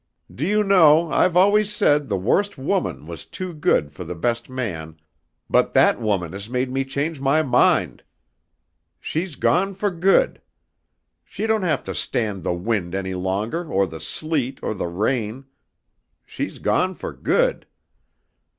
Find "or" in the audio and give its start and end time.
13.71-13.85, 14.63-14.73